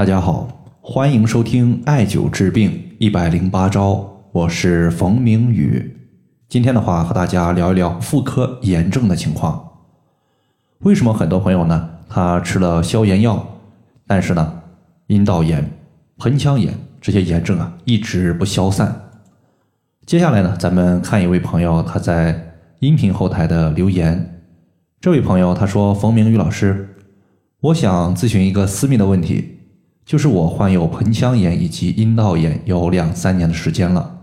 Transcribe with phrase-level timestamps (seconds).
[0.00, 0.48] 大家好，
[0.80, 5.94] 欢迎收听艾灸治病一百零八招，我是冯明宇。
[6.48, 9.62] 今天的话和大家聊一聊妇科炎症的情况。
[10.78, 13.46] 为什么很多朋友呢，他吃了消炎药，
[14.06, 14.62] 但是呢，
[15.08, 15.70] 阴道炎、
[16.16, 19.02] 盆腔炎这些炎症啊一直不消散？
[20.06, 24.40] 接下来呢，咱们看一位朋友他在音频后台的留言。
[24.98, 26.88] 这位朋友他说：“冯明宇老师，
[27.60, 29.56] 我想咨询一个私密的问题。”
[30.10, 34.22] 就是我患有盆腔炎以及阴道炎有两三年的时间了，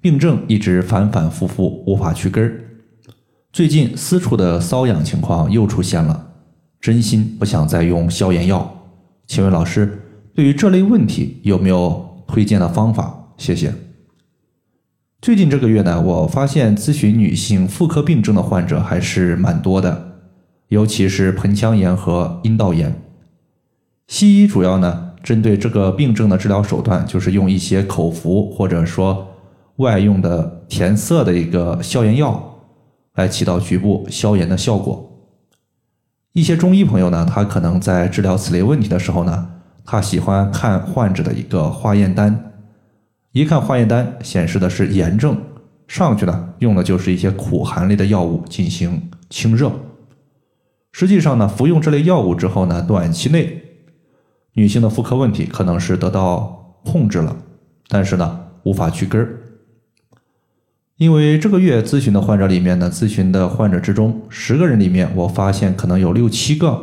[0.00, 2.64] 病症一直反反复复，无法去根儿。
[3.52, 6.28] 最近私处的瘙痒情况又出现了，
[6.80, 8.86] 真心不想再用消炎药。
[9.26, 10.00] 请问老师，
[10.34, 13.34] 对于这类问题有没有推荐的方法？
[13.36, 13.74] 谢谢。
[15.20, 20.22] 最近这个月呢，我发现咨询女性妇科病症的患者还是蛮多的，
[20.68, 23.01] 尤其是盆腔炎和阴道炎。
[24.08, 29.28] 西医主要呢，针对这个病症的治疗手段，就是用一些口服或者说
[29.76, 32.58] 外用的填色的一个消炎药，
[33.14, 35.08] 来起到局部消炎的效果。
[36.34, 39.50] 一些中医朋友呢，他可能在治疗此类问题的时候呢，
[39.84, 42.52] 他喜欢看患者的一个化验单，
[43.32, 45.40] 一看化验单显示的是炎症，
[45.88, 49.72] 上去呢用的就是一些苦寒类的药物进行清热。
[50.92, 53.61] 实际上呢，服用这类药物之后呢，短期内。
[54.54, 57.36] 女性的妇科问题可能是得到控制了，
[57.88, 59.38] 但是呢，无法去根儿。
[60.98, 66.80] 因为这个月咨询的患者里面呢，咨询的患者之中，十个人里面，我发现可能有六七个，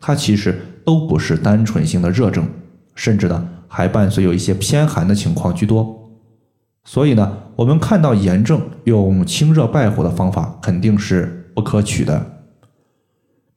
[0.00, 2.48] 他其实都不是单纯性的热症，
[2.94, 6.08] 甚至呢，还伴随有一些偏寒的情况居多。
[6.84, 12.24] 所以呢，我们看到炎症用清热败火的方法肯定是不可取的。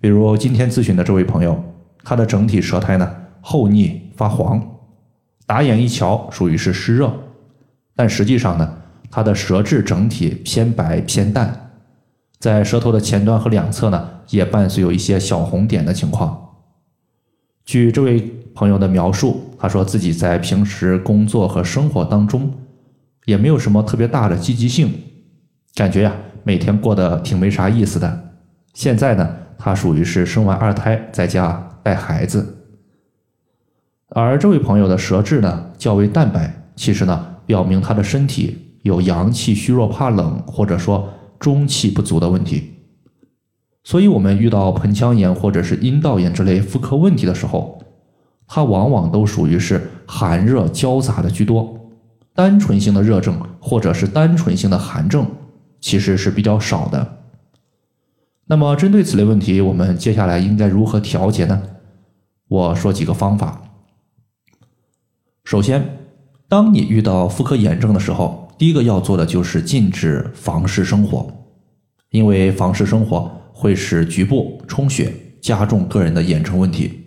[0.01, 1.63] 比如今天咨询的这位朋友，
[2.03, 3.09] 他的整体舌苔呢？
[3.41, 4.63] 厚腻发黄，
[5.45, 7.11] 打眼一瞧属于是湿热，
[7.95, 8.77] 但实际上呢，
[9.09, 11.71] 它的舌质整体偏白偏淡，
[12.39, 16.49] 在舌头的前端和两侧呢，也伴随有一些小红点的情况。
[17.65, 18.21] 据这位
[18.53, 22.51] 朋友的描述，他说自己在平时工作和生活当中，
[23.25, 24.93] 也没有什么特别大的积极性，
[25.75, 28.31] 感觉呀，每天过得挺没啥意思的。
[28.73, 32.60] 现在呢，他属于是生完二胎在家带孩子。
[34.13, 42.73] 而这位朋友的舌质呢较为淡白，其实呢表明他的身体有阳气虚弱、怕冷，或者说中气不足的问题。
[43.83, 47.81] 所以，我们遇到盆腔炎或者是阴道炎这类妇科问题的时候，
[48.45, 51.89] 它往往都属于是寒热交杂的居多，
[52.35, 55.25] 单纯性的热症或者是单纯性的寒症
[55.79, 57.19] 其实是比较少的。
[58.45, 61.61] 那么，针对此类问题，我们接下来应该如何调节呢？
[62.49, 63.61] 我说几个方法。
[65.51, 65.85] 首先，
[66.47, 71.29] 当你遇到妇科炎症的时候，第一个要做的就是禁止房事生活，
[72.11, 76.99] 因为房事生活会使局部充血，加重个人的炎症问题。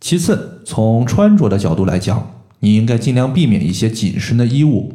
[0.00, 4.90] 其次，从穿着的角度来讲，你应该尽量避免一些紧身的衣物。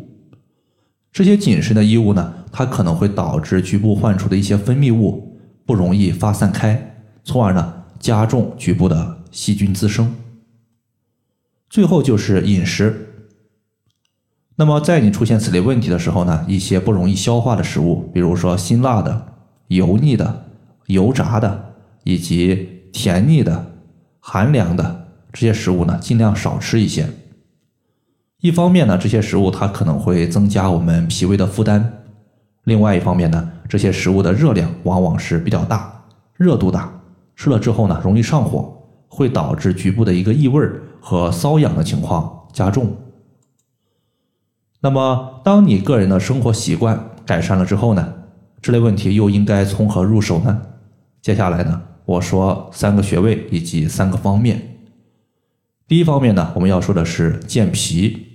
[1.13, 10.11] 这些紧身的衣物呢，它可能会导致局部患处的一些分泌物不容易发散开，从而呢加重局部的细菌滋生。
[11.71, 13.07] 最后就是饮食。
[14.57, 19.27] 那么，在你出现此类问题的时候呢，一些不容易消化的食物，比如说辛辣的、
[19.69, 20.47] 油腻的、
[20.87, 21.73] 油炸的，
[22.03, 23.71] 以及甜腻的、
[24.19, 27.07] 寒凉的这些食物呢，尽量少吃一些。
[28.41, 31.81] 一方面呢，这些食物它可能会增加我们脾胃的负担；
[32.65, 36.03] 另外一方面呢，这些食物的热量往往是比较大，
[36.35, 37.01] 热度大，
[37.37, 38.77] 吃了之后呢，容易上火。
[39.13, 42.95] 会导致局部的一个异味儿和瘙痒的情况加重。
[44.79, 48.13] 那么，当你个人的生活习惯改善了之后呢，
[48.61, 50.61] 这类问题又应该从何入手呢？
[51.21, 54.79] 接下来呢，我说三个穴位以及三个方面。
[55.87, 58.27] 第一方面呢，我们要说的是健脾。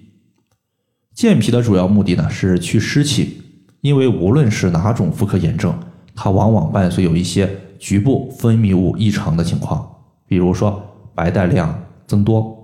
[1.14, 3.42] 健脾的主要目的呢是去湿气，
[3.80, 5.76] 因为无论是哪种妇科炎症，
[6.14, 9.96] 它往往伴随有一些局部分泌物异常的情况。
[10.26, 10.80] 比如说
[11.14, 12.55] 白带量增多，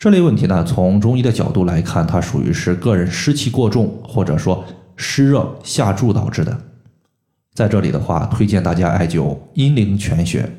[0.00, 4.64] 这类问题呢，从中医的角度来看，它属于是个人湿气过重，或者说
[4.96, 6.58] 湿热下注导致的。
[7.52, 10.50] 在这里的话，推荐大家艾灸阴陵泉穴。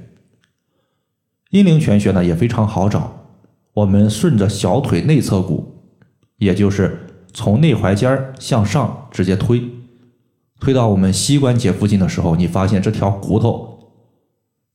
[1.49, 3.11] 阴陵泉穴呢也非常好找，
[3.73, 5.89] 我们顺着小腿内侧骨，
[6.37, 9.63] 也就是从内踝尖向上直接推，
[10.59, 13.89] 推到我们膝关节附近的时候，你发现这条骨头。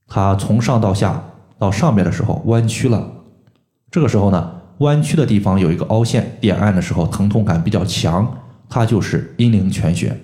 [0.08, 1.22] 它从上到下
[1.56, 3.12] 到上面的时候弯曲了，
[3.92, 10.20] 这个时候呢，弯曲的地方有一个凹陷，点按的时候疼痛感比较强，它就是阴陵泉穴。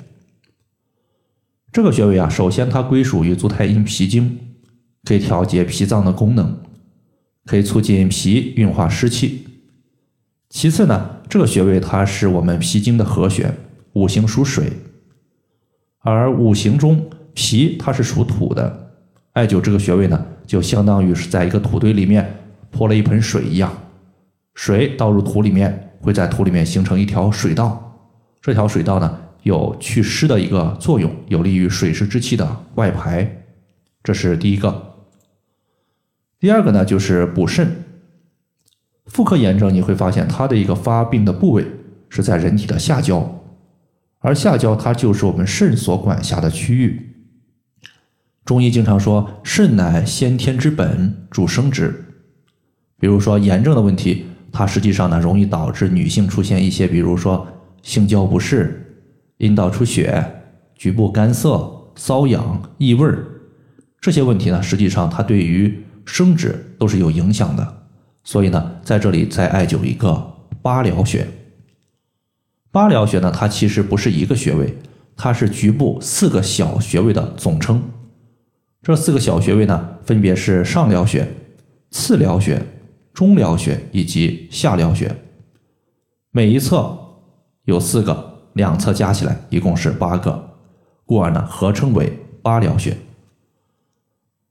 [1.73, 4.39] 这个穴位啊，首先它归属于足太阴脾经，
[5.05, 6.59] 可以调节脾脏的功能，
[7.47, 9.47] 可以促进脾运化湿气。
[10.51, 13.51] 其次呢，这个穴位它是我们脾经的合穴，
[13.95, 14.71] 五行属水，
[16.01, 18.91] 而五行中脾它是属土的。
[19.33, 22.39] 艾灸这个穴位呢，就相当于是在一个土堆里面
[22.71, 23.73] 泼了一盆水一样，
[24.55, 28.11] 水倒入土里面，会在土里面形成一条水道。
[28.41, 33.45] 这条水道呢，有祛湿的一个作用，有利于水湿之气的外排。
[34.03, 34.97] 这是第一个。
[36.41, 37.85] 第二个呢，就是补肾。
[39.07, 41.67] 妇科炎症你会发现，它的一个发病的部位
[42.09, 43.43] 是在人体的下焦，
[44.19, 47.15] 而下焦它就是我们肾所管辖的区域。
[48.45, 52.07] 中医经常说，肾乃先天之本，主生殖。
[52.99, 57.47] 比如说炎症的问题，它实际上呢容易导致女性出现一些，比如说
[57.83, 59.03] 性交不适、
[59.39, 60.25] 阴道出血、
[60.75, 63.27] 局部干涩、瘙痒、异味儿
[64.01, 67.83] 这些问题呢，实际上它对于生殖都是有影响的。
[68.25, 71.27] 所以呢，在这里再艾灸一个八髎穴。
[72.71, 74.77] 八髎穴呢，它其实不是一个穴位，
[75.17, 77.83] 它是局部四个小穴位的总称。
[78.83, 81.29] 这四个小穴位呢，分别是上髎穴、
[81.91, 82.61] 次髎穴、
[83.13, 85.15] 中髎穴以及下髎穴。
[86.31, 86.99] 每一侧
[87.65, 90.57] 有四个，两侧加起来一共是八个，
[91.05, 92.97] 故而呢，合称为八髎穴。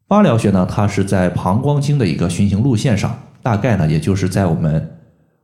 [0.08, 5.00] 八髎穴呢，它是在膀胱经的一个循行路线上，大概呢，也就是在我们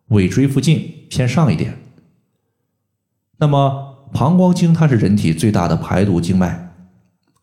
[0.09, 1.77] 尾椎附近偏上一点。
[3.37, 6.75] 那么，膀胱经它是人体最大的排毒经脉。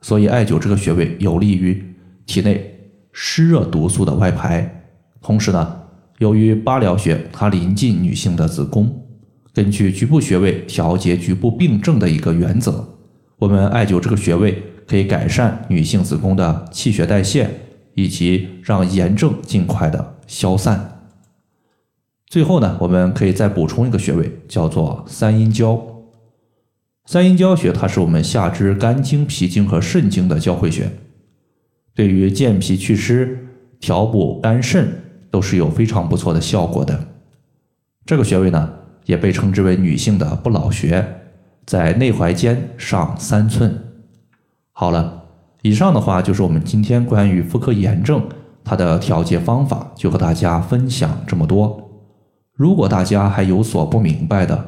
[0.01, 1.95] 所以，艾灸这个穴位有利于
[2.27, 2.79] 体内
[3.11, 4.84] 湿热毒素的外排。
[5.25, 5.81] 同时呢，
[6.19, 9.07] 由于八髎穴它临近女性的子宫，
[9.55, 12.87] 根据局部穴位调节局部病症的一个原则，
[13.39, 17.49] 我们艾灸这个穴位可以改善女性子宫的气血代谢，
[17.95, 21.09] 以及让炎症尽快的消散。
[22.27, 25.83] 最后呢，我们可以再补充一个穴位，叫做三阴交。
[27.07, 30.91] 三阴交穴，它是我们下肢肝经、脾经和肾经的交汇穴，
[31.95, 33.47] 对于健脾祛湿、
[33.79, 35.04] 调补肝肾
[35.35, 37.09] 都是有非常不错的效果的。
[38.07, 38.71] 这个穴位呢，
[39.05, 41.05] 也被称之为女性的不老穴，
[41.67, 43.77] 在内踝尖上三寸。
[44.71, 45.25] 好了，
[45.63, 48.25] 以上的话就是我们今天关于妇科炎症
[48.63, 51.91] 它的调节方法，就和大家分享这么多。
[52.53, 54.65] 如果大家还有所不明白的，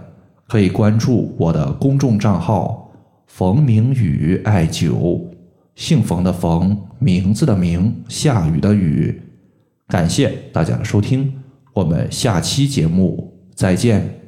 [0.49, 2.91] 可以关注我的公众账号
[3.29, 5.21] “冯明宇艾灸”，
[5.77, 9.23] 姓冯的冯，名字的名，下雨的雨。
[9.89, 11.33] 感谢大家的收听，
[11.73, 14.26] 我们下期节目再见。